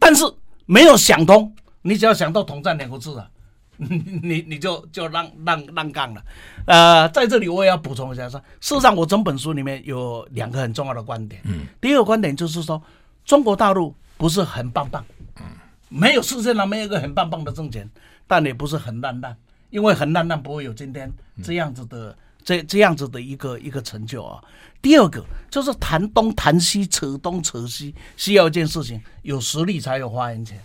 [0.00, 0.24] 但是
[0.64, 3.30] 没有想通，你只要想到统战两个字啊。
[4.22, 6.24] 你你就就让让让杠了，
[6.66, 11.42] 呃，在这里我也要补充一下说，事实上我整本书里面有两个很重要的观点。
[11.44, 12.82] 嗯，第一个观点就是说，
[13.24, 15.04] 中国大陆不是很棒棒，
[15.40, 15.44] 嗯，
[15.90, 17.86] 没有世界上没有一个很棒棒的政权，
[18.26, 19.36] 但也不是很烂烂，
[19.68, 21.12] 因为很烂烂不会有今天
[21.42, 24.42] 这样子的这这样子的一个一个成就啊。
[24.80, 30.58] 第二个就是谈东谈西扯东扯西，需要一件事情，有实力才有发言权，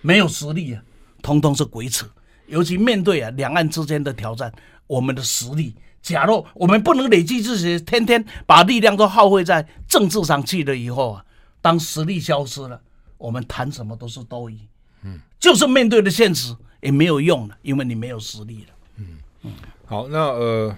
[0.00, 0.82] 没有实力啊，
[1.22, 2.06] 通通是鬼扯。
[2.52, 4.52] 尤其面对啊两岸之间的挑战，
[4.86, 11.24] 我们的实力，假若我们不能累积自己，天天把力量都耗费在政治上去了以后啊，
[11.62, 12.78] 当实力消失了，
[13.16, 14.58] 我们谈什么都是多余。
[15.02, 18.74] 嗯，就是面对的现实也没有用了，因为你没有实力了。
[18.98, 19.06] 嗯
[19.44, 19.52] 嗯，
[19.86, 20.76] 好，那呃，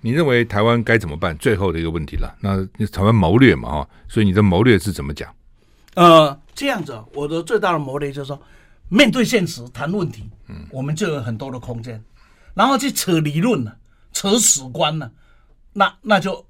[0.00, 1.36] 你认为台湾该怎么办？
[1.36, 2.34] 最后的一个问题了。
[2.40, 5.30] 那台湾谋略嘛，哈，所以你的谋略是怎么讲？
[5.96, 8.40] 呃，这样子，我的最大的谋略就是说。
[8.88, 12.02] 面对现实谈问题，嗯，我们就有很多的空间，
[12.54, 13.76] 然后去扯理论了，
[14.12, 15.10] 扯史观了，
[15.72, 16.46] 那那就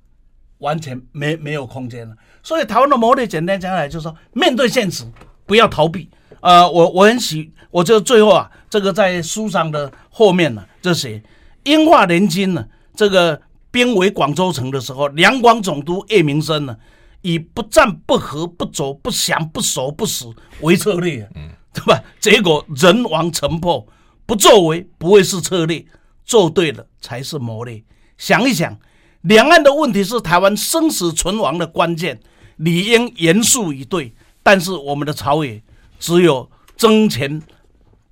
[0.58, 2.16] 完全没没有空间了。
[2.42, 5.04] 所以台湾的谋略简单讲来就是说，面对现实
[5.46, 6.10] 不要逃避。
[6.40, 11.22] 呃，我我很喜，我就最后啊，这个在书上的后面呢，这写
[11.62, 16.76] 英法联军呢，这个兵围广州城的时候，两广总督叶明生呢，
[17.22, 20.30] 以不战不和不走不降不守不死
[20.60, 21.48] 为策略，嗯。
[21.74, 22.02] 对吧？
[22.20, 23.86] 结果人亡城破，
[24.24, 25.84] 不作为不会是策略，
[26.24, 27.82] 做对了才是谋略。
[28.16, 28.78] 想一想，
[29.22, 32.20] 两岸的问题是台湾生死存亡的关键，
[32.56, 34.14] 理应严肃以对。
[34.42, 35.62] 但是我们的朝野
[35.98, 37.42] 只有争权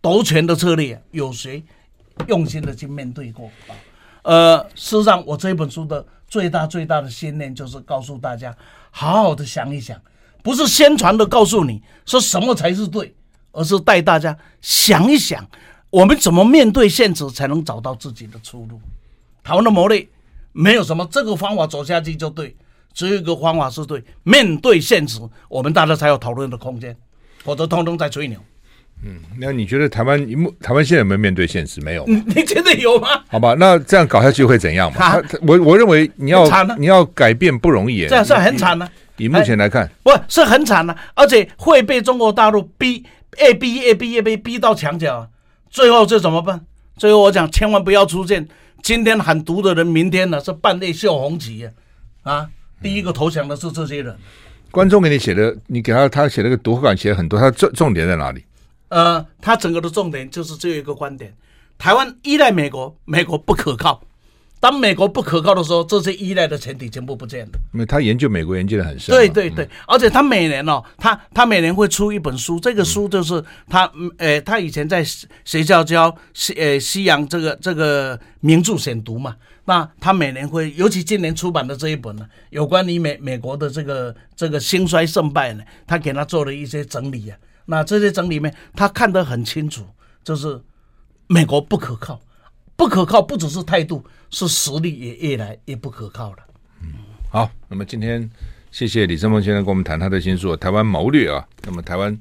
[0.00, 1.62] 夺权的策略，有谁
[2.26, 3.72] 用心的去面对过啊？
[4.22, 8.56] 呃，事实上，我这本书的最大最大的信念就是告诉大家，
[8.90, 10.00] 好好的想一想，
[10.42, 13.14] 不是宣传的告诉你说什么才是对。
[13.52, 15.46] 而是带大家想一想，
[15.90, 18.80] 我们怎么面对现实，才能找到自己的出路。
[19.44, 20.06] 台湾的谋略
[20.52, 22.54] 没有什么，这个方法走下去就对，
[22.92, 24.02] 只有一个方法是对。
[24.22, 26.96] 面对现实，我们大家才有讨论的空间，
[27.44, 28.38] 否则通通在吹牛。
[29.04, 30.18] 嗯，那你觉得台湾
[30.60, 31.80] 台湾现在有没有面对现实？
[31.80, 32.04] 没有。
[32.06, 33.08] 你觉得有吗？
[33.28, 34.92] 好吧，那这样搞下去会怎样
[35.42, 36.48] 我我认为你要
[36.78, 38.88] 你要改变不容易，这样是很惨的。
[39.16, 43.04] 以目前来看，不是很惨的，而且会被中国大陆逼。
[43.40, 45.30] 越逼越逼越被逼到墙角，
[45.70, 46.64] 最后这怎么办？
[46.96, 48.46] 最后我讲，千万不要出现
[48.82, 51.68] 今天喊毒的人，明天呢是半夜秀红旗
[52.22, 52.48] 啊！
[52.82, 54.16] 第一个投降的是这些人。
[54.70, 58.44] 观众给你写的，你给他他写那个读后感，写很多，他重重点在哪里？
[58.88, 61.34] 呃，他整个的重点就是只有一个观点：
[61.78, 64.00] 台湾依赖美国，美国不可靠；
[64.62, 67.50] 当美国不可靠的时候，这些依赖的前提全部不见了。
[67.74, 69.12] 因为他研究美国研究的很深。
[69.12, 75.04] 对对对，嗯、而且他每年哦，他他每年会出一本书，这个书就是他，呃，他以前在
[75.44, 79.34] 学校教西呃西洋这个这个名著选读嘛。
[79.64, 87.36] 那他每年会，尤其今年出版的这一本呢，有关于美美国的这个这个兴衰胜败呢，他给他做了一些整理啊。
[87.66, 89.84] 那这些整理里面，他看得很清楚，
[90.22, 90.60] 就是
[91.26, 92.20] 美国不可靠。
[92.82, 96.38] 不可靠不只是态度，是实力也越来越不可靠了。
[96.82, 96.88] 嗯，
[97.30, 98.28] 好，那么今天
[98.72, 101.46] 谢谢李生峰先生跟我们谈他的新书《台湾谋略》啊。
[101.64, 102.18] 那么台湾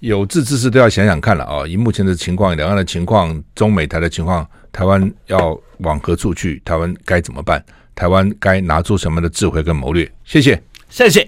[0.00, 6.60] 有志之士都要想想看了啊，以目前的情况、两岸的情况、中美台的情况，台湾要往何处去？
[6.64, 7.64] 台湾该怎么办？
[7.94, 10.10] 台湾该拿出什么的智慧跟谋略？
[10.24, 11.22] 谢谢，谢谢。